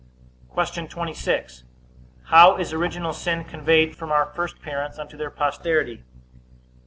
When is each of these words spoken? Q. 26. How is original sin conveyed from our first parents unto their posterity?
Q. 0.55 0.87
26. 0.87 1.63
How 2.23 2.57
is 2.57 2.73
original 2.73 3.13
sin 3.13 3.43
conveyed 3.43 3.95
from 3.95 4.11
our 4.11 4.25
first 4.33 4.59
parents 4.59 4.97
unto 4.97 5.15
their 5.15 5.29
posterity? 5.29 6.03